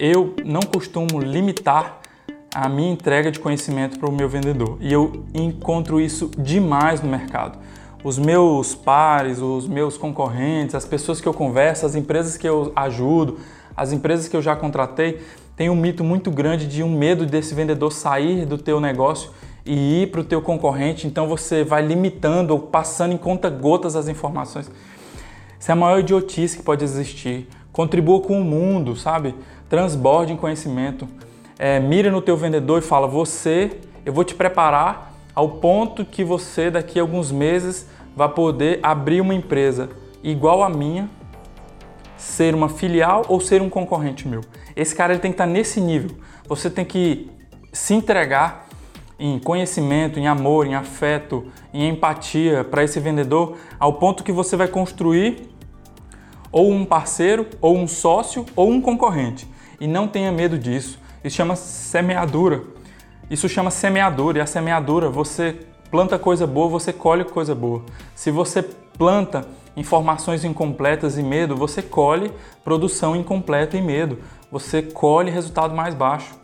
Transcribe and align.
eu 0.00 0.34
não 0.42 0.62
costumo 0.62 1.20
limitar 1.20 2.00
a 2.54 2.70
minha 2.70 2.90
entrega 2.90 3.30
de 3.30 3.38
conhecimento 3.38 3.98
para 3.98 4.08
o 4.08 4.12
meu 4.12 4.30
vendedor 4.30 4.78
e 4.80 4.90
eu 4.90 5.26
encontro 5.34 6.00
isso 6.00 6.30
demais 6.38 7.02
no 7.02 7.08
mercado. 7.08 7.58
Os 8.02 8.18
meus 8.18 8.74
pares, 8.74 9.40
os 9.40 9.68
meus 9.68 9.98
concorrentes, 9.98 10.74
as 10.74 10.86
pessoas 10.86 11.20
que 11.20 11.28
eu 11.28 11.34
converso, 11.34 11.84
as 11.84 11.94
empresas 11.94 12.38
que 12.38 12.48
eu 12.48 12.72
ajudo, 12.74 13.38
as 13.76 13.92
empresas 13.92 14.26
que 14.26 14.34
eu 14.34 14.40
já 14.40 14.56
contratei, 14.56 15.20
tem 15.54 15.68
um 15.68 15.76
mito 15.76 16.02
muito 16.02 16.30
grande 16.30 16.66
de 16.66 16.82
um 16.82 16.88
medo 16.88 17.26
desse 17.26 17.54
vendedor 17.54 17.92
sair 17.92 18.46
do 18.46 18.56
teu 18.56 18.80
negócio 18.80 19.30
e 19.66 20.04
ir 20.04 20.10
para 20.10 20.22
o 20.22 20.24
teu 20.24 20.40
concorrente, 20.40 21.06
então 21.06 21.28
você 21.28 21.62
vai 21.62 21.82
limitando 21.82 22.54
ou 22.54 22.58
passando 22.58 23.12
em 23.12 23.18
conta 23.18 23.50
gotas 23.50 23.94
as 23.94 24.08
informações. 24.08 24.70
Isso 25.58 25.70
é 25.70 25.74
a 25.74 25.76
maior 25.76 25.98
idiotice 25.98 26.56
que 26.56 26.62
pode 26.62 26.82
existir. 26.82 27.46
Contribua 27.72 28.20
com 28.20 28.40
o 28.40 28.44
mundo, 28.44 28.96
sabe? 28.96 29.34
Transborde 29.68 30.32
em 30.32 30.36
conhecimento. 30.36 31.08
É, 31.58 31.78
mira 31.78 32.10
no 32.10 32.20
teu 32.22 32.36
vendedor 32.36 32.78
e 32.78 32.82
fala: 32.82 33.06
você, 33.06 33.78
eu 34.04 34.12
vou 34.12 34.24
te 34.24 34.34
preparar 34.34 35.14
ao 35.34 35.48
ponto 35.48 36.04
que 36.04 36.24
você 36.24 36.70
daqui 36.70 36.98
a 36.98 37.02
alguns 37.02 37.30
meses 37.30 37.86
vai 38.16 38.28
poder 38.28 38.80
abrir 38.82 39.20
uma 39.20 39.34
empresa 39.34 39.90
igual 40.22 40.62
a 40.62 40.68
minha, 40.68 41.08
ser 42.16 42.54
uma 42.54 42.68
filial 42.68 43.24
ou 43.28 43.40
ser 43.40 43.62
um 43.62 43.70
concorrente 43.70 44.26
meu. 44.26 44.42
Esse 44.76 44.94
cara 44.94 45.12
ele 45.12 45.20
tem 45.20 45.30
que 45.30 45.34
estar 45.34 45.46
nesse 45.46 45.80
nível. 45.80 46.10
Você 46.48 46.68
tem 46.68 46.84
que 46.84 47.30
se 47.72 47.94
entregar 47.94 48.66
em 49.18 49.38
conhecimento, 49.38 50.18
em 50.18 50.26
amor, 50.26 50.66
em 50.66 50.74
afeto, 50.74 51.46
em 51.72 51.88
empatia 51.88 52.64
para 52.64 52.82
esse 52.82 52.98
vendedor, 52.98 53.58
ao 53.78 53.94
ponto 53.94 54.24
que 54.24 54.32
você 54.32 54.56
vai 54.56 54.66
construir 54.66 55.49
ou 56.52 56.70
um 56.70 56.84
parceiro, 56.84 57.46
ou 57.60 57.76
um 57.76 57.86
sócio, 57.86 58.44
ou 58.56 58.70
um 58.70 58.80
concorrente. 58.80 59.48
E 59.80 59.86
não 59.86 60.08
tenha 60.08 60.32
medo 60.32 60.58
disso. 60.58 60.98
Isso 61.22 61.36
chama 61.36 61.56
semeadura. 61.56 62.62
Isso 63.30 63.48
chama 63.48 63.70
semeadura. 63.70 64.38
E 64.38 64.40
a 64.40 64.46
semeadura, 64.46 65.08
você 65.08 65.60
planta 65.90 66.18
coisa 66.18 66.46
boa, 66.46 66.68
você 66.68 66.92
colhe 66.92 67.24
coisa 67.24 67.54
boa. 67.54 67.82
Se 68.14 68.30
você 68.30 68.62
planta 68.62 69.46
informações 69.76 70.44
incompletas 70.44 71.16
e 71.16 71.22
medo, 71.22 71.56
você 71.56 71.82
colhe 71.82 72.32
produção 72.64 73.14
incompleta 73.14 73.76
e 73.76 73.82
medo. 73.82 74.18
Você 74.50 74.82
colhe 74.82 75.30
resultado 75.30 75.74
mais 75.74 75.94
baixo. 75.94 76.39